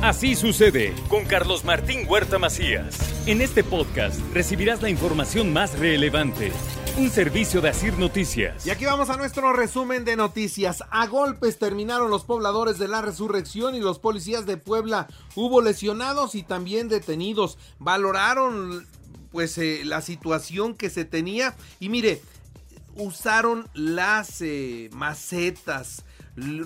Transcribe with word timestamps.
Así 0.00 0.36
sucede 0.36 0.94
con 1.08 1.24
Carlos 1.24 1.64
Martín 1.64 2.06
Huerta 2.08 2.38
Macías. 2.38 2.96
En 3.26 3.40
este 3.40 3.64
podcast 3.64 4.20
recibirás 4.32 4.80
la 4.80 4.90
información 4.90 5.52
más 5.52 5.76
relevante. 5.76 6.52
Un 6.96 7.10
servicio 7.10 7.60
de 7.60 7.70
Asir 7.70 7.98
Noticias. 7.98 8.64
Y 8.64 8.70
aquí 8.70 8.84
vamos 8.84 9.10
a 9.10 9.16
nuestro 9.16 9.52
resumen 9.52 10.04
de 10.04 10.14
noticias. 10.14 10.84
A 10.92 11.08
golpes 11.08 11.58
terminaron 11.58 12.12
los 12.12 12.22
pobladores 12.22 12.78
de 12.78 12.86
la 12.86 13.02
resurrección 13.02 13.74
y 13.74 13.80
los 13.80 13.98
policías 13.98 14.46
de 14.46 14.56
Puebla. 14.56 15.08
Hubo 15.34 15.60
lesionados 15.62 16.36
y 16.36 16.44
también 16.44 16.88
detenidos. 16.88 17.58
Valoraron 17.80 18.86
pues 19.32 19.58
eh, 19.58 19.80
la 19.84 20.00
situación 20.00 20.76
que 20.76 20.90
se 20.90 21.06
tenía 21.06 21.56
y 21.80 21.88
mire, 21.88 22.22
usaron 22.94 23.68
las 23.74 24.42
eh, 24.42 24.90
macetas, 24.92 26.04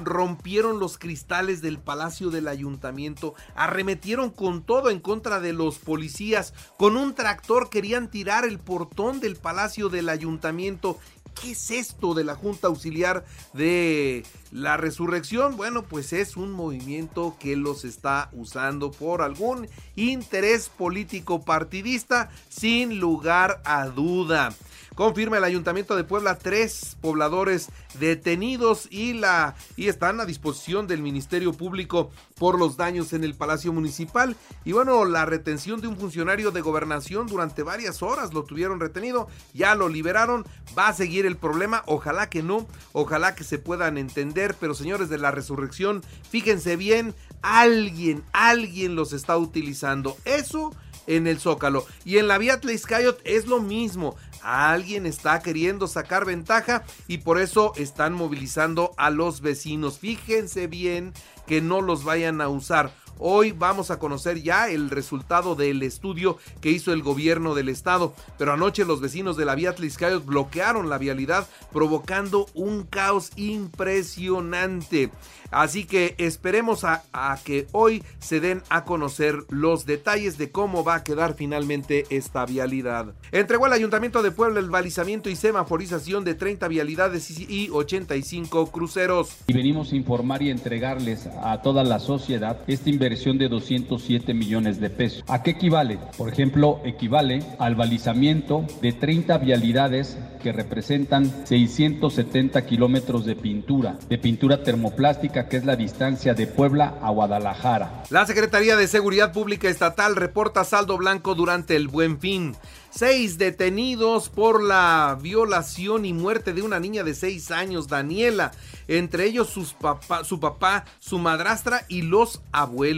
rompieron 0.03 0.79
los 0.79 0.99
cristales 0.99 1.63
del 1.63 1.79
palacio 1.79 2.31
del 2.31 2.49
ayuntamiento, 2.49 3.35
arremetieron 3.55 4.31
con 4.31 4.63
todo 4.63 4.91
en 4.91 5.01
contra 5.01 5.41
de 5.41 5.53
los 5.53 5.79
policías, 5.79 6.55
con 6.77 6.97
un 6.97 7.15
tractor 7.15 7.71
querían 7.71 8.11
tirar 8.11 8.45
el 8.45 8.59
portón 8.59 9.21
del 9.21 9.37
palacio 9.37 9.89
del 9.89 10.09
ayuntamiento. 10.09 10.99
¿Qué 11.41 11.53
es 11.53 11.71
esto 11.71 12.13
de 12.13 12.25
la 12.25 12.35
Junta 12.35 12.67
Auxiliar 12.67 13.25
de 13.55 14.23
la 14.51 14.77
Resurrección? 14.77 15.57
Bueno, 15.57 15.83
pues 15.83 16.13
es 16.13 16.37
un 16.37 16.53
movimiento 16.53 17.37
que 17.41 17.57
los 17.57 17.87
está 17.87 18.29
usando 18.33 18.91
por 18.91 19.23
algún 19.23 19.67
interés 19.97 20.69
político 20.69 21.43
partidista, 21.43 22.31
sin 22.51 23.01
lugar 23.01 23.63
a 23.65 23.87
duda. 23.87 24.55
Confirma 24.95 25.39
el 25.39 25.45
Ayuntamiento 25.45 25.97
de 25.97 26.05
Puebla 26.05 26.39
tres 26.39 26.97
pobladores 27.01 27.69
detenidos 27.99 28.89
y, 28.91 29.15
la, 29.15 29.55
y 29.77 29.89
están 29.89 30.21
a 30.21 30.27
disposición 30.27 30.87
del 30.87 31.01
Ministerio 31.01 31.55
Público 31.55 32.11
por 32.39 32.59
los 32.59 32.77
daños 32.77 33.13
en 33.15 33.25
el 33.25 33.35
Palacio 33.35 33.73
Municipal. 33.73 34.37
Y 34.65 34.73
bueno, 34.73 35.05
la 35.07 35.25
retención 35.25 35.81
de 35.81 35.89
un 35.89 35.97
funcionario 35.97 36.51
de 36.51 36.61
gobernación 36.61 37.27
durante 37.27 37.63
varias 37.63 38.03
horas 38.03 38.35
lo 38.35 38.45
tuvieron 38.45 38.81
retenido, 38.81 39.29
ya 39.55 39.75
lo 39.75 39.89
liberaron, 39.89 40.45
va 40.77 40.89
a 40.89 40.95
seguir 40.95 41.25
el 41.25 41.37
problema, 41.37 41.83
ojalá 41.87 42.29
que 42.29 42.43
no, 42.43 42.67
ojalá 42.93 43.35
que 43.35 43.45
se 43.45 43.59
puedan 43.59 43.97
entender, 43.97 44.57
pero 44.61 44.75
señores 44.75 45.09
de 45.09 45.19
la 45.19 45.31
resurrección, 45.31 46.03
fíjense 46.31 46.77
bien, 46.77 47.15
alguien, 47.41 48.25
alguien 48.33 48.95
los 48.95 49.15
está 49.15 49.39
utilizando. 49.39 50.17
Eso 50.25 50.73
en 51.07 51.27
el 51.27 51.41
Zócalo. 51.41 51.87
Y 52.05 52.19
en 52.19 52.29
la 52.29 52.39
vía 52.39 52.61
Tlaizcayot 52.61 53.21
es 53.25 53.47
lo 53.47 53.61
mismo. 53.61 54.17
Alguien 54.43 55.07
está 55.07 55.41
queriendo 55.41 55.87
sacar 55.87 56.25
ventaja 56.25 56.83
y 57.07 57.19
por 57.19 57.41
eso 57.41 57.73
están 57.77 58.13
movilizando 58.13 58.93
a 58.97 59.11
los 59.11 59.41
vecinos. 59.41 59.99
Fíjense 59.99 60.67
bien 60.67 61.13
que 61.47 61.61
no 61.61 61.81
los 61.81 62.05
vayan 62.05 62.41
a 62.41 62.49
usar. 62.49 62.93
Hoy 63.19 63.53
vamos 63.53 63.91
a 63.91 63.99
conocer 63.99 64.43
ya 64.43 64.69
el 64.69 64.91
resultado 64.91 65.55
del 65.55 65.83
estudio 65.83 66.39
que 66.61 66.71
hizo 66.71 66.93
el 66.93 67.03
gobierno 67.03 67.55
del 67.55 67.69
estado, 67.69 68.15
pero 68.39 68.53
anoche 68.53 68.85
los 68.85 69.01
vecinos 69.01 69.37
de 69.37 69.45
la 69.45 69.55
vía 69.55 69.75
Tliscayot 69.75 70.25
bloquearon 70.25 70.89
la 70.89 70.99
vialidad 70.99 71.47
provocando 71.73 72.47
un 72.55 72.85
caos 72.85 73.31
impresionante. 73.37 75.11
Así 75.53 75.85
que 75.85 76.15
esperemos 76.17 76.83
a, 76.85 77.03
que 77.45 77.67
hoy 77.73 78.03
se 78.19 78.41
den 78.41 78.63
a 78.71 78.85
conocer 78.85 79.45
los 79.51 79.85
detalles 79.85 80.39
de 80.39 80.51
cómo 80.51 80.83
va 80.83 80.97
a 80.97 81.05
quedar 81.05 81.35
finalmente 81.35 82.07
esta 82.09 82.47
vialidad. 82.47 83.15
Entregó 83.33 83.67
al 83.67 83.75
Ayuntamiento 83.75 84.23
de 84.23 84.31
Puebla 84.31 84.61
el 84.61 84.71
balizamiento 84.71 85.29
y 85.29 85.37
semaforización 85.37 86.25
de 86.25 86.35
30 86.35 86.69
vialidades 86.69 87.39
y 87.39 87.69
85 87.71 88.71
cruceros. 88.71 89.37
Y 89.47 89.53
venimos 89.53 89.93
a 89.93 89.97
informar 89.97 90.43
y 90.43 90.51
entregarles 90.51 91.29
a 91.43 91.61
toda 91.61 91.85
la 91.85 91.99
sociedad 91.99 92.59
esta 92.67 92.89
inversión 93.03 93.37
de 93.37 93.49
207 93.49 94.33
millones 94.33 94.79
de 94.79 94.89
pesos. 94.89 95.25
¿A 95.27 95.43
qué 95.43 95.51
equivale? 95.51 95.99
Por 96.17 96.29
ejemplo, 96.29 96.81
equivale 96.85 97.43
al 97.59 97.75
balizamiento 97.75 98.65
de 98.81 98.93
30 98.93 99.39
vialidades 99.39 100.17
que 100.41 100.53
representan 100.53 101.47
670 101.47 102.65
kilómetros 102.65 103.25
de 103.25 103.35
pintura, 103.35 103.99
de 104.09 104.19
pintura 104.19 104.63
termoplástica 104.63 105.49
que 105.49 105.57
es 105.57 105.65
la 105.65 105.75
distancia 105.75 106.35
de 106.35 106.47
Puebla 106.47 106.99
a 107.03 107.11
Guadalajara. 107.11 108.05
La 108.11 108.25
Secretaría 108.25 108.77
de 108.77 108.87
Seguridad 108.87 109.33
Pública 109.33 109.69
Estatal 109.69 110.15
reporta 110.15 110.63
saldo 110.63 110.97
blanco 110.97 111.35
durante 111.35 111.75
el 111.75 111.89
buen 111.89 112.21
fin. 112.21 112.55
Seis 112.91 113.39
detenidos 113.39 114.29
por 114.29 114.63
la 114.63 115.17
violación 115.19 116.05
y 116.05 116.13
muerte 116.13 116.53
de 116.53 116.61
una 116.61 116.79
niña 116.79 117.03
de 117.05 117.15
seis 117.15 117.51
años, 117.51 117.89
Daniela. 117.89 118.53
Entre 118.87 119.25
ellos 119.25 119.49
sus 119.49 119.73
papá, 119.73 120.25
su 120.25 120.41
papá, 120.41 120.85
su 120.99 121.19
madrastra 121.19 121.87
y 121.89 122.03
los 122.03 122.43
abuelos. 122.53 122.92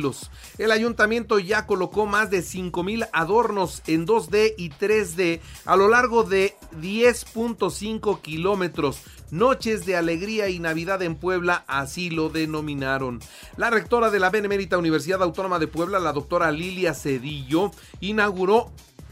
El 0.58 0.70
ayuntamiento 0.70 1.38
ya 1.38 1.66
colocó 1.66 2.06
más 2.06 2.30
de 2.30 2.42
5 2.42 2.82
mil 2.82 3.04
adornos 3.12 3.82
en 3.86 4.06
2D 4.06 4.54
y 4.56 4.70
3D 4.70 5.40
a 5.64 5.76
lo 5.76 5.88
largo 5.88 6.24
de 6.24 6.54
10.5 6.80 8.20
kilómetros. 8.20 9.02
Noches 9.30 9.86
de 9.86 9.96
Alegría 9.96 10.48
y 10.48 10.58
Navidad 10.58 11.02
en 11.02 11.16
Puebla, 11.16 11.64
así 11.66 12.10
lo 12.10 12.28
denominaron. 12.28 13.20
La 13.56 13.70
rectora 13.70 14.10
de 14.10 14.20
la 14.20 14.30
Benemérita 14.30 14.78
Universidad 14.78 15.22
Autónoma 15.22 15.58
de 15.58 15.66
Puebla, 15.66 15.98
la 15.98 16.12
doctora 16.12 16.50
Lilia 16.52 16.94
Cedillo, 16.94 17.70
inauguró 18.00 18.70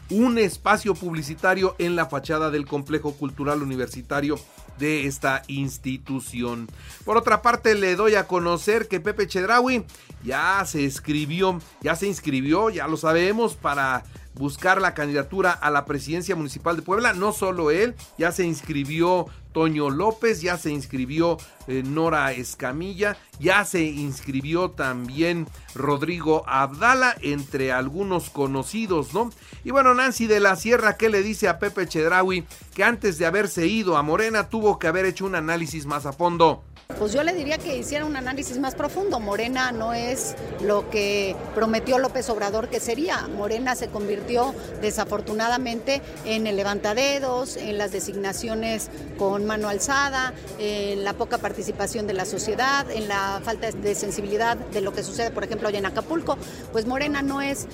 un 0.09 0.37
espacio 0.37 0.93
publicitario 0.93 1.75
en 1.79 1.95
la 1.95 2.05
fachada 2.05 2.51
del 2.51 2.65
complejo 2.65 3.13
cultural 3.13 3.61
universitario 3.63 4.37
de 4.79 5.07
esta 5.07 5.43
institución. 5.47 6.67
Por 7.05 7.17
otra 7.17 7.41
parte, 7.41 7.75
le 7.75 7.95
doy 7.95 8.15
a 8.15 8.27
conocer 8.27 8.87
que 8.87 8.99
Pepe 8.99 9.27
Chedraui 9.27 9.85
ya 10.23 10.63
se 10.65 10.85
escribió, 10.85 11.59
ya 11.81 11.95
se 11.95 12.07
inscribió, 12.07 12.69
ya 12.69 12.87
lo 12.87 12.97
sabemos, 12.97 13.55
para 13.55 14.03
buscar 14.35 14.81
la 14.81 14.93
candidatura 14.93 15.51
a 15.51 15.69
la 15.69 15.85
presidencia 15.85 16.35
municipal 16.35 16.75
de 16.75 16.81
Puebla. 16.81 17.13
No 17.13 17.33
solo 17.33 17.71
él, 17.71 17.95
ya 18.17 18.31
se 18.31 18.45
inscribió 18.45 19.27
Toño 19.53 19.89
López, 19.89 20.41
ya 20.41 20.57
se 20.57 20.71
inscribió 20.71 21.37
eh, 21.67 21.83
Nora 21.85 22.33
Escamilla, 22.33 23.15
ya 23.39 23.63
se 23.63 23.83
inscribió 23.83 24.71
también 24.71 25.47
Rodrigo 25.75 26.43
Abdala, 26.47 27.15
entre 27.21 27.71
algunos 27.71 28.29
conocidos, 28.29 29.13
¿no? 29.13 29.29
Y 29.63 29.71
bueno, 29.71 29.93
Nancy 29.93 30.27
de 30.27 30.39
la 30.39 30.55
Sierra, 30.55 30.97
¿qué 30.97 31.09
le 31.09 31.23
dice 31.23 31.47
a 31.47 31.59
Pepe 31.59 31.87
Chedraui? 31.87 32.45
Que 32.73 32.83
antes 32.83 33.17
de 33.17 33.25
haberse 33.25 33.67
ido 33.67 33.95
a 33.95 34.01
Morena 34.01 34.49
tuvo 34.49 34.79
que 34.79 34.87
haber 34.87 35.05
hecho 35.05 35.25
un 35.25 35.35
análisis 35.35 35.85
más 35.85 36.05
a 36.05 36.11
fondo. 36.11 36.63
Pues 36.99 37.13
yo 37.13 37.23
le 37.23 37.33
diría 37.33 37.57
que 37.57 37.77
hiciera 37.77 38.05
un 38.05 38.15
análisis 38.15 38.59
más 38.59 38.75
profundo. 38.75 39.19
Morena 39.19 39.71
no 39.71 39.93
es 39.93 40.35
lo 40.61 40.89
que 40.89 41.35
prometió 41.55 41.97
López 41.97 42.29
Obrador 42.29 42.69
que 42.69 42.79
sería. 42.79 43.27
Morena 43.29 43.75
se 43.75 43.87
convirtió 43.87 44.53
desafortunadamente 44.81 46.01
en 46.25 46.45
el 46.45 46.55
levantadedos, 46.55 47.57
en 47.57 47.77
las 47.77 47.91
designaciones 47.91 48.89
con 49.17 49.42
mano 49.43 49.69
alzada, 49.69 50.33
en 50.59 51.03
la 51.03 51.13
poca 51.13 51.37
participación 51.37 52.07
de 52.07 52.13
la 52.13 52.25
sociedad, 52.25 52.89
en 52.91 53.07
la 53.07 53.41
falta 53.43 53.71
de 53.71 53.95
sensibilidad 53.95 54.57
de 54.57 54.81
lo 54.81 54.93
que 54.93 55.03
sucede, 55.03 55.31
por 55.31 55.43
ejemplo, 55.43 55.69
hoy 55.69 55.75
en 55.75 55.85
Acapulco. 55.85 56.37
Pues 56.71 56.85
Morena 56.85 57.21
no 57.21 57.41
es 57.41 57.67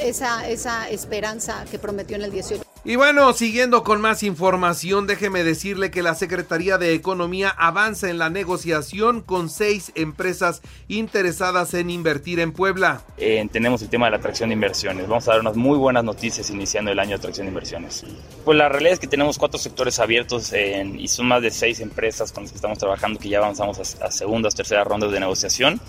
esa, 0.00 0.48
esa 0.48 0.88
esperanza 0.90 1.64
que 1.70 1.78
prometió 1.78 2.16
en 2.16 2.24
el 2.24 2.30
18. 2.30 2.65
Y 2.88 2.94
bueno, 2.94 3.32
siguiendo 3.32 3.82
con 3.82 4.00
más 4.00 4.22
información, 4.22 5.08
déjeme 5.08 5.42
decirle 5.42 5.90
que 5.90 6.04
la 6.04 6.14
Secretaría 6.14 6.78
de 6.78 6.94
Economía 6.94 7.48
avanza 7.48 8.08
en 8.10 8.18
la 8.18 8.30
negociación 8.30 9.22
con 9.22 9.50
seis 9.50 9.90
empresas 9.96 10.62
interesadas 10.86 11.74
en 11.74 11.90
invertir 11.90 12.38
en 12.38 12.52
Puebla. 12.52 13.02
Eh, 13.18 13.44
tenemos 13.50 13.82
el 13.82 13.88
tema 13.88 14.06
de 14.06 14.12
la 14.12 14.18
atracción 14.18 14.50
de 14.50 14.52
inversiones. 14.52 15.08
Vamos 15.08 15.26
a 15.26 15.32
dar 15.32 15.40
unas 15.40 15.56
muy 15.56 15.76
buenas 15.76 16.04
noticias 16.04 16.48
iniciando 16.50 16.92
el 16.92 17.00
año 17.00 17.08
de 17.08 17.14
atracción 17.16 17.46
de 17.46 17.48
inversiones. 17.48 18.04
Pues 18.44 18.56
la 18.56 18.68
realidad 18.68 18.92
es 18.92 19.00
que 19.00 19.08
tenemos 19.08 19.36
cuatro 19.36 19.58
sectores 19.58 19.98
abiertos 19.98 20.52
y 20.54 21.08
son 21.08 21.26
más 21.26 21.42
de 21.42 21.50
seis 21.50 21.80
empresas 21.80 22.30
con 22.30 22.44
las 22.44 22.52
que 22.52 22.56
estamos 22.56 22.78
trabajando 22.78 23.18
que 23.18 23.28
ya 23.28 23.38
avanzamos 23.38 23.80
a, 24.00 24.06
a 24.06 24.12
segundas, 24.12 24.54
terceras 24.54 24.86
rondas 24.86 25.10
de 25.10 25.18
negociación. 25.18 25.80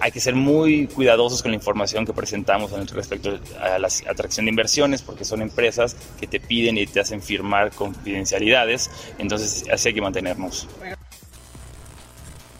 Hay 0.00 0.12
que 0.12 0.20
ser 0.20 0.34
muy 0.34 0.86
cuidadosos 0.86 1.42
con 1.42 1.50
la 1.50 1.56
información 1.56 2.06
que 2.06 2.14
presentamos 2.14 2.70
respecto 2.90 3.38
a 3.60 3.78
la 3.78 3.88
atracción 4.08 4.46
de 4.46 4.50
inversiones 4.50 5.02
porque 5.02 5.26
son 5.26 5.42
empresas 5.42 5.94
que 6.18 6.37
te 6.38 6.46
piden 6.46 6.78
y 6.78 6.86
te 6.86 7.00
hacen 7.00 7.22
firmar 7.22 7.70
confidencialidades, 7.72 8.90
entonces 9.18 9.64
así 9.72 9.88
hay 9.88 9.94
que 9.94 10.00
mantenernos. 10.00 10.68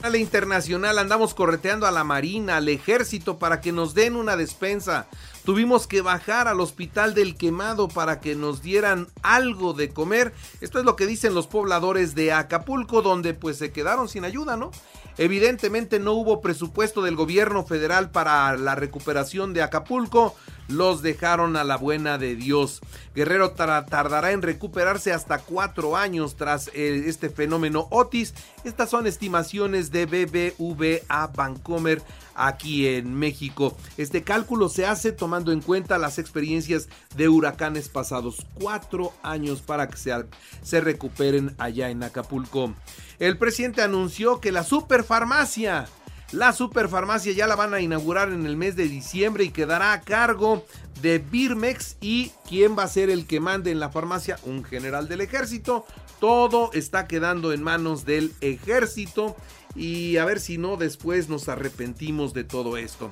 A 0.03 0.11
la 0.11 0.19
internacional 0.19 0.99
andamos 0.99 1.35
correteando 1.35 1.87
a 1.87 1.91
la 1.91 2.05
Marina, 2.05 2.59
al 2.59 2.69
ejército 2.69 3.39
para 3.39 3.61
que 3.61 3.73
nos 3.73 3.95
den 3.95 4.15
una 4.15 4.37
despensa. 4.37 5.09
Tuvimos 5.49 5.87
que 5.87 6.03
bajar 6.03 6.47
al 6.47 6.61
hospital 6.61 7.15
del 7.15 7.35
quemado 7.35 7.89
para 7.89 8.21
que 8.21 8.35
nos 8.35 8.61
dieran 8.61 9.09
algo 9.23 9.73
de 9.73 9.89
comer. 9.89 10.35
Esto 10.61 10.79
es 10.79 10.85
lo 10.85 10.95
que 10.95 11.07
dicen 11.07 11.33
los 11.33 11.47
pobladores 11.47 12.15
de 12.15 12.33
Acapulco, 12.35 13.01
donde 13.01 13.33
pues 13.33 13.57
se 13.57 13.73
quedaron 13.73 14.11
sin 14.11 14.27
ayuda, 14.27 14.59
¿no? 14.59 14.73
Evidentemente 15.17 15.99
no 16.01 16.13
hubo 16.13 16.43
presupuesto 16.43 17.01
del 17.01 17.17
gobierno 17.17 17.65
federal 17.65 18.11
para 18.11 18.59
la 18.59 18.75
recuperación 18.75 19.55
de 19.55 19.63
Acapulco. 19.63 20.37
los 20.69 21.01
dejaron 21.01 21.57
a 21.57 21.65
la 21.65 21.79
buena 21.79 22.19
de 22.19 22.37
Dios. 22.37 22.81
Guerrero 23.15 23.53
tardará 23.53 24.33
en 24.33 24.43
recuperarse 24.43 25.15
hasta 25.15 25.39
cuatro 25.39 25.97
años 25.97 26.37
tras 26.37 26.69
eh, 26.75 27.05
este 27.07 27.31
fenómeno 27.31 27.89
Otis. 27.91 28.35
Estas 28.65 28.91
son 28.91 29.07
estimaciones 29.07 29.91
de 29.91 30.05
BBVA 30.05 31.29
Bancomer 31.29 32.03
aquí 32.39 32.87
en 32.87 33.15
México. 33.15 33.77
Este 33.97 34.23
cálculo 34.23 34.69
se 34.69 34.87
hace 34.87 35.13
tomando 35.13 35.38
en 35.47 35.61
cuenta 35.61 35.99
las 35.99 36.19
experiencias 36.19 36.89
de 37.17 37.29
huracanes 37.29 37.89
pasados. 37.89 38.47
Cuatro 38.55 39.13
años 39.23 39.63
para 39.63 39.89
que 39.89 39.97
se, 39.97 40.81
recuperen 40.81 41.55
allá 41.59 41.91
en 41.91 42.03
Acapulco. 42.03 42.75
El 43.19 43.39
presidente 43.39 43.83
anunció 43.83 44.41
que 44.41 44.53
la 44.53 44.65
superfarmacia 44.65 45.87
la 46.31 46.53
superfarmacia 46.53 47.33
ya 47.33 47.47
la 47.47 47.57
van 47.57 47.73
a 47.73 47.81
inaugurar 47.81 48.29
en 48.29 48.45
el 48.45 48.55
mes 48.55 48.77
de 48.77 48.87
diciembre 48.87 49.45
y 49.45 49.51
quedará 49.51 49.95
a 49.95 50.03
cargo 50.03 50.63
de 51.01 51.19
Birmex 51.19 51.97
y 52.03 52.33
quién 52.47 52.77
va 52.79 52.83
a 52.83 52.89
ser 52.89 53.09
el 53.09 53.27
que 53.27 53.41
mande 53.41 53.71
en 53.71 53.81
la 53.81 53.89
farmacia, 53.89 54.39
un 54.43 54.63
general 54.63 55.09
del 55.09 55.23
ejército. 55.23 55.87
Todo 56.21 56.71
está 56.75 57.07
quedando 57.07 57.55
en 57.55 57.63
manos 57.63 58.05
del 58.05 58.35
ejército 58.43 59.37
y 59.75 60.19
a 60.19 60.27
ver 60.27 60.41
si 60.41 60.59
no 60.59 60.77
después 60.77 61.31
nos 61.31 61.49
arrepentimos 61.49 62.35
de 62.35 62.45
todo 62.45 62.77
esto. 62.77 63.11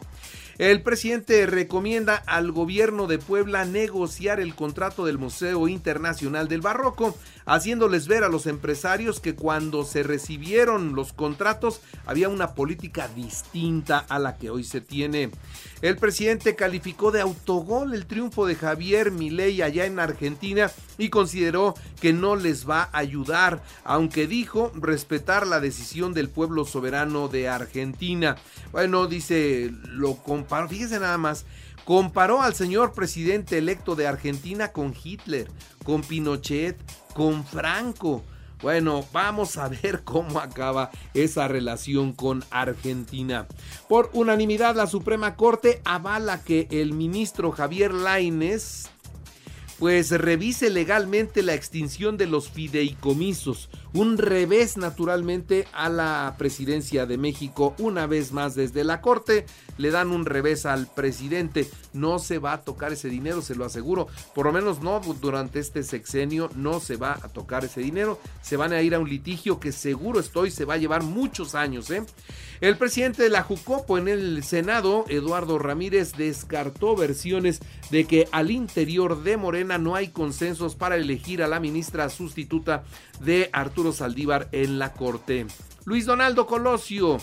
El 0.59 0.83
presidente 0.83 1.45
recomienda 1.45 2.17
al 2.27 2.51
gobierno 2.51 3.07
de 3.07 3.19
Puebla 3.19 3.67
negociar 3.67 4.41
el 4.41 4.55
contrato 4.55 5.05
del 5.05 5.19
Museo 5.19 5.69
Internacional 5.69 6.49
del 6.49 6.63
Barroco, 6.63 7.15
haciéndoles 7.45 8.09
ver 8.09 8.25
a 8.25 8.31
los 8.31 8.47
empresarios 8.47 9.21
que 9.21 9.35
cuando 9.35 9.85
se 9.85 10.03
recibieron 10.03 10.95
los 10.95 11.13
contratos 11.13 11.83
había 12.07 12.31
una 12.31 12.55
política 12.55 13.07
distinta 13.09 13.99
a 13.99 14.19
la 14.19 14.39
que 14.39 14.49
hoy 14.49 14.65
se 14.65 14.81
tiene. 14.81 15.31
El 15.83 15.97
presidente 15.97 16.57
calificó 16.57 17.11
de 17.11 17.21
autogol 17.21 17.95
el 17.95 18.07
triunfo 18.07 18.47
de 18.47 18.55
Javier 18.55 19.11
Milei 19.11 19.61
allá 19.61 19.85
en 19.85 19.99
Argentina 19.99 20.71
y 20.97 21.11
consideró 21.11 21.75
que 22.01 22.15
no 22.15 22.35
les 22.35 22.69
va 22.69 22.89
a 22.93 22.99
ayudar, 22.99 23.63
aunque 23.85 24.27
dijo 24.27 24.73
respetar 24.75 25.47
la 25.47 25.61
decisión 25.61 26.15
del 26.15 26.31
pueblo 26.31 26.65
soberano 26.65 27.29
de 27.29 27.49
Argentina. 27.49 28.37
Bueno, 28.73 29.07
dice, 29.07 29.71
lo 29.85 30.17
comparó, 30.17 30.69
fíjese 30.69 30.99
nada 30.99 31.19
más, 31.19 31.45
comparó 31.85 32.41
al 32.41 32.55
señor 32.55 32.93
presidente 32.93 33.59
electo 33.59 33.97
de 33.97 34.07
Argentina 34.07 34.69
con 34.69 34.95
Hitler, 35.03 35.49
con 35.85 36.03
Pinochet, 36.03 36.77
con 37.13 37.45
Franco. 37.45 38.25
Bueno, 38.63 39.05
vamos 39.13 39.59
a 39.59 39.69
ver 39.69 40.03
cómo 40.03 40.41
acaba 40.41 40.91
esa 41.13 41.47
relación 41.47 42.13
con 42.15 42.43
Argentina. 42.51 43.47
Por 43.89 44.11
unanimidad, 44.15 44.75
la 44.75 44.87
Suprema 44.87 45.37
Corte 45.37 45.83
avala 45.85 46.43
que 46.43 46.67
el 46.71 46.95
ministro 46.95 47.53
Javier 47.53 47.93
Laines 47.93 48.91
pues 49.79 50.11
revise 50.11 50.71
legalmente 50.71 51.43
la 51.43 51.55
extinción 51.55 52.17
de 52.17 52.27
los 52.27 52.51
fideicomisos. 52.51 53.69
Un 53.93 54.19
revés 54.19 54.77
naturalmente 54.77 55.67
a 55.73 55.89
la 55.89 56.35
presidencia 56.39 57.07
de 57.07 57.19
México. 57.19 57.75
Una 57.79 58.07
vez 58.07 58.33
más 58.33 58.55
desde 58.55 58.85
la 58.85 59.01
Corte 59.01 59.47
le 59.79 59.91
dan 59.91 60.11
un 60.11 60.25
revés 60.25 60.67
al 60.67 60.87
presidente. 60.87 61.69
No 61.93 62.19
se 62.19 62.39
va 62.39 62.55
a 62.55 62.63
tocar 62.63 62.93
ese 62.93 63.09
dinero, 63.09 63.43
se 63.43 63.55
lo 63.55 63.65
aseguro. 63.65 64.09
Por 64.35 64.47
lo 64.47 64.53
menos 64.53 64.81
no 64.81 65.01
durante 65.21 65.61
este 65.61 65.83
sexenio 65.83 66.51
no 66.55 66.81
se 66.81 66.97
va 66.97 67.19
a 67.23 67.29
tocar 67.29 67.65
ese 67.65 67.81
dinero. 67.81 68.19
Se 68.43 68.57
van 68.57 68.73
a 68.73 68.83
ir 68.83 68.95
a 68.95 68.99
un 68.99 69.09
litigio 69.09 69.61
que 69.61 69.73
seguro 69.73 70.21
estoy 70.21 70.51
se 70.51 70.65
va 70.65 70.75
a 70.75 70.79
llevar 70.79 71.03
muchos 71.03 71.55
años. 71.55 71.91
¿eh? 71.91 72.03
El 72.61 72.77
presidente 72.77 73.23
de 73.23 73.31
la 73.31 73.43
Jucopo 73.43 73.99
en 73.99 74.09
el 74.09 74.43
Senado, 74.43 75.05
Eduardo 75.09 75.59
Ramírez, 75.59 76.15
descartó 76.17 76.97
versiones 76.97 77.61
de 77.91 78.05
que 78.05 78.29
al 78.33 78.51
interior 78.51 79.23
de 79.23 79.37
Morena 79.37 79.66
no 79.67 79.95
hay 79.95 80.09
consensos 80.09 80.75
para 80.75 80.97
elegir 80.97 81.43
a 81.43 81.49
la 81.49 81.61
ministra 81.61 82.09
sustituta 82.09 82.85
de 83.21 83.51
Arturo 83.53 83.93
Saldívar 83.93 84.49
en 84.53 84.79
la 84.79 84.93
Corte. 84.93 85.47
Luis 85.85 86.07
Donaldo 86.07 86.47
Colosio, 86.47 87.19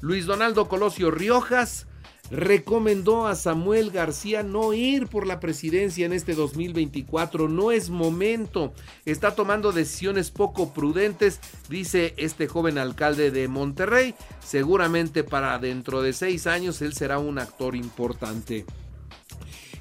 Luis 0.00 0.26
Donaldo 0.26 0.68
Colosio 0.68 1.10
Riojas 1.10 1.86
recomendó 2.30 3.26
a 3.26 3.34
Samuel 3.34 3.90
García 3.90 4.42
no 4.42 4.72
ir 4.72 5.08
por 5.08 5.26
la 5.26 5.40
presidencia 5.40 6.06
en 6.06 6.12
este 6.12 6.34
2024. 6.34 7.48
No 7.48 7.70
es 7.70 7.90
momento. 7.90 8.72
Está 9.04 9.34
tomando 9.34 9.72
decisiones 9.72 10.30
poco 10.30 10.72
prudentes, 10.72 11.40
dice 11.68 12.14
este 12.16 12.48
joven 12.48 12.78
alcalde 12.78 13.30
de 13.30 13.48
Monterrey. 13.48 14.14
Seguramente 14.44 15.24
para 15.24 15.58
dentro 15.58 16.02
de 16.02 16.12
seis 16.12 16.46
años 16.46 16.82
él 16.82 16.94
será 16.94 17.18
un 17.18 17.38
actor 17.38 17.76
importante. 17.76 18.64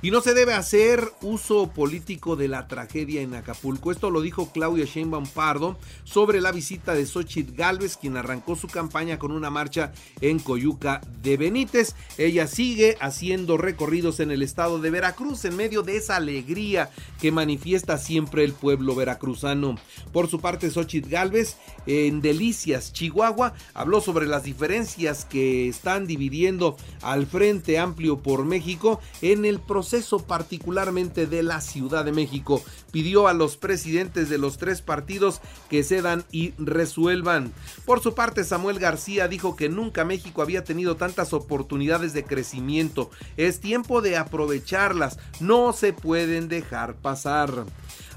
Y 0.03 0.11
no 0.11 0.19
se 0.19 0.33
debe 0.33 0.53
hacer 0.53 1.13
uso 1.21 1.71
político 1.71 2.35
de 2.35 2.50
la 2.50 2.67
tragedia 2.67 3.21
en 3.21 3.35
Acapulco. 3.35 3.89
Esto 3.89 4.11
lo 4.11 4.19
dijo 4.19 4.51
Claudia 4.51 4.83
Sheinbaum 4.83 5.25
Pardo 5.25 5.77
sobre 6.03 6.41
la 6.41 6.51
visita 6.51 6.94
de 6.94 7.05
Xochitl 7.05 7.55
Galvez, 7.55 7.95
quien 7.95 8.17
arrancó 8.17 8.57
su 8.57 8.67
campaña 8.67 9.17
con 9.17 9.31
una 9.31 9.50
marcha 9.50 9.94
en 10.19 10.39
Coyuca 10.39 11.00
de 11.21 11.38
Benítez. 11.38 11.95
Ella 12.17 12.47
sigue 12.47 12.97
haciendo 13.00 13.55
recorridos 13.55 14.19
en 14.19 14.31
el 14.31 14.41
estado 14.41 14.79
de 14.79 14.89
Veracruz 14.89 15.45
en 15.45 15.55
medio 15.55 15.83
de 15.83 15.95
esa 15.95 16.17
alegría 16.17 16.89
que 17.21 17.31
manifiesta 17.31 17.97
siempre 17.97 18.44
el 18.44 18.51
pueblo 18.51 18.95
veracruzano. 18.95 19.77
Por 20.11 20.29
su 20.29 20.41
parte, 20.41 20.69
Xochitl 20.69 21.09
Galvez 21.09 21.55
en 21.85 22.19
Delicias, 22.19 22.91
Chihuahua, 22.91 23.53
habló 23.73 24.01
sobre 24.01 24.27
las 24.27 24.44
diferencias 24.44 25.23
que 25.23 25.69
están 25.69 26.07
dividiendo 26.07 26.75
al 27.01 27.25
Frente 27.25 27.79
Amplio 27.79 28.19
por 28.19 28.44
México 28.44 29.00
en 29.21 29.45
el 29.45 29.61
proceso 29.61 29.93
particularmente 30.25 31.28
de 31.28 31.44
la 31.44 31.62
Ciudad 31.62 32.04
de 32.04 32.12
México. 32.12 32.63
Pidió 32.92 33.28
a 33.28 33.34
los 33.34 33.57
presidentes 33.57 34.28
de 34.30 34.38
los 34.38 34.57
tres 34.57 34.81
partidos 34.81 35.40
que 35.69 35.84
cedan 35.84 36.25
y 36.31 36.54
resuelvan. 36.57 37.54
Por 37.86 38.01
su 38.01 38.16
parte, 38.16 38.44
Samuel 38.44 38.80
García 38.80 39.28
dijo 39.28 39.56
que 39.56 39.69
nunca 39.69 40.04
México 40.04 40.42
había 40.42 40.63
tenido 40.63 40.95
tantas 40.95 41.34
oportunidades 41.34 42.13
de 42.13 42.24
crecimiento. 42.24 43.12
Es 43.38 43.60
tiempo 43.60 44.01
de 44.01 44.18
aprovecharlas, 44.18 45.19
no 45.40 45.74
se 45.74 45.94
pueden 45.94 46.48
dejar 46.48 46.96
pasar. 46.96 47.66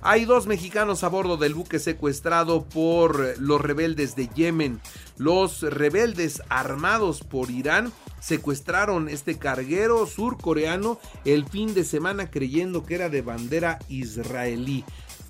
Hay 0.02 0.24
dos 0.24 0.46
mexicanos 0.46 1.02
a 1.04 1.08
bordo 1.08 1.36
del 1.36 1.54
buque 1.54 1.78
secuestrado 1.78 2.64
por 2.64 3.38
los 3.40 3.60
rebeldes 3.60 4.14
de 4.14 4.28
Yemen. 4.28 4.80
Los 5.16 5.62
rebeldes 5.62 6.42
armados 6.48 7.20
por 7.24 7.50
Irán 7.50 7.92
secuestraron 8.20 9.08
este 9.08 9.38
carguero 9.38 10.06
surcoreano 10.06 10.98
el 11.24 11.46
fin 11.46 11.74
de 11.74 11.84
semana 11.84 12.30
creyendo 12.30 12.84
que 12.84 12.94
era 12.94 13.08
de 13.08 13.22
bandera 13.22 13.78
israelí. 13.88 14.84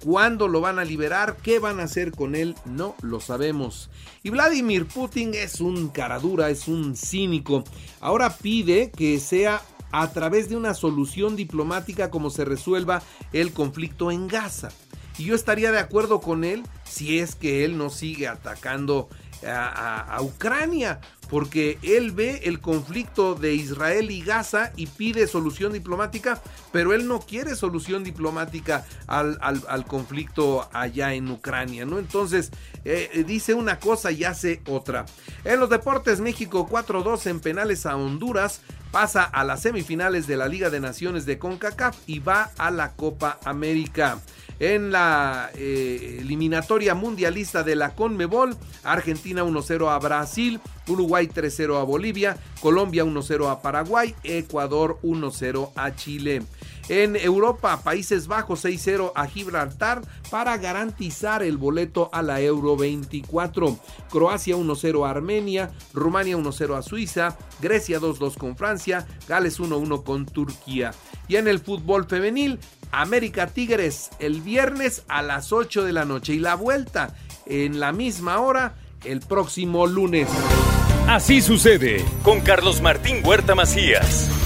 ¿Cuándo 0.04 0.46
lo 0.46 0.60
van 0.60 0.78
a 0.78 0.84
liberar? 0.84 1.36
¿Qué 1.42 1.58
van 1.58 1.80
a 1.80 1.84
hacer 1.84 2.12
con 2.12 2.34
él? 2.34 2.54
No 2.64 2.94
lo 3.02 3.20
sabemos. 3.20 3.90
Y 4.22 4.30
Vladimir 4.30 4.86
Putin 4.86 5.34
es 5.34 5.60
un 5.60 5.88
caradura, 5.88 6.50
es 6.50 6.68
un 6.68 6.96
cínico. 6.96 7.64
Ahora 8.00 8.36
pide 8.36 8.90
que 8.90 9.18
sea 9.18 9.62
a 9.92 10.10
través 10.12 10.48
de 10.48 10.56
una 10.56 10.74
solución 10.74 11.36
diplomática 11.36 12.10
como 12.10 12.30
se 12.30 12.44
resuelva 12.44 13.02
el 13.32 13.52
conflicto 13.52 14.10
en 14.10 14.28
Gaza. 14.28 14.68
Y 15.18 15.24
yo 15.24 15.34
estaría 15.34 15.72
de 15.72 15.78
acuerdo 15.78 16.20
con 16.20 16.44
él 16.44 16.64
si 16.84 17.18
es 17.18 17.34
que 17.34 17.64
él 17.64 17.78
no 17.78 17.90
sigue 17.90 18.28
atacando 18.28 19.08
a, 19.46 20.18
Ucrania, 20.22 21.00
porque 21.28 21.78
él 21.82 22.12
ve 22.12 22.42
el 22.44 22.60
conflicto 22.60 23.34
de 23.34 23.54
Israel 23.54 24.10
y 24.10 24.22
Gaza 24.22 24.72
y 24.76 24.86
pide 24.86 25.26
solución 25.26 25.72
diplomática, 25.72 26.40
pero 26.72 26.94
él 26.94 27.06
no 27.06 27.20
quiere 27.20 27.54
solución 27.54 28.04
diplomática 28.04 28.86
al, 29.06 29.84
conflicto 29.86 30.68
allá 30.72 31.14
en 31.14 31.30
Ucrania, 31.30 31.84
¿no? 31.84 31.98
Entonces, 31.98 32.50
eh, 32.84 33.24
dice 33.26 33.54
una 33.54 33.78
cosa 33.78 34.10
y 34.12 34.24
hace 34.24 34.62
otra. 34.68 35.04
En 35.44 35.60
los 35.60 35.68
deportes, 35.68 36.20
México 36.20 36.68
4-2 36.68 37.26
en 37.26 37.40
penales 37.40 37.86
a 37.86 37.96
Honduras, 37.96 38.62
pasa 38.96 39.24
a 39.24 39.44
las 39.44 39.60
semifinales 39.60 40.26
de 40.26 40.38
la 40.38 40.48
Liga 40.48 40.70
de 40.70 40.80
Naciones 40.80 41.26
de 41.26 41.38
CONCACAF 41.38 41.98
y 42.06 42.20
va 42.20 42.50
a 42.56 42.70
la 42.70 42.92
Copa 42.94 43.38
América. 43.44 44.20
En 44.58 44.90
la 44.90 45.50
eh, 45.54 46.20
eliminatoria 46.22 46.94
mundialista 46.94 47.62
de 47.62 47.76
la 47.76 47.90
CONMEBOL, 47.94 48.56
Argentina 48.84 49.44
1-0 49.44 49.90
a 49.90 49.98
Brasil, 49.98 50.62
Uruguay 50.88 51.28
3-0 51.28 51.78
a 51.78 51.82
Bolivia, 51.82 52.38
Colombia 52.62 53.04
1-0 53.04 53.50
a 53.50 53.60
Paraguay, 53.60 54.14
Ecuador 54.24 54.98
1-0 55.02 55.72
a 55.76 55.94
Chile. 55.94 56.40
En 56.88 57.16
Europa, 57.16 57.80
Países 57.82 58.28
Bajos 58.28 58.64
6-0 58.64 59.12
a 59.14 59.26
Gibraltar 59.26 60.02
para 60.30 60.56
garantizar 60.56 61.42
el 61.42 61.56
boleto 61.56 62.10
a 62.12 62.22
la 62.22 62.40
Euro 62.40 62.76
24. 62.76 63.78
Croacia 64.10 64.56
1-0 64.56 65.06
a 65.06 65.10
Armenia, 65.10 65.70
Rumania 65.92 66.36
1-0 66.36 66.76
a 66.76 66.82
Suiza, 66.82 67.36
Grecia 67.60 67.98
2-2 67.98 68.36
con 68.36 68.56
Francia, 68.56 69.06
Gales 69.28 69.58
1-1 69.58 70.04
con 70.04 70.26
Turquía. 70.26 70.92
Y 71.26 71.36
en 71.36 71.48
el 71.48 71.58
fútbol 71.58 72.06
femenil, 72.06 72.60
América 72.92 73.48
Tigres 73.48 74.10
el 74.20 74.40
viernes 74.40 75.02
a 75.08 75.22
las 75.22 75.52
8 75.52 75.84
de 75.84 75.92
la 75.92 76.04
noche 76.04 76.34
y 76.34 76.38
la 76.38 76.54
vuelta 76.54 77.16
en 77.46 77.80
la 77.80 77.92
misma 77.92 78.38
hora 78.38 78.74
el 79.04 79.20
próximo 79.20 79.86
lunes. 79.86 80.28
Así 81.08 81.40
sucede 81.40 82.04
con 82.22 82.40
Carlos 82.40 82.80
Martín 82.80 83.22
Huerta 83.24 83.54
Macías. 83.54 84.45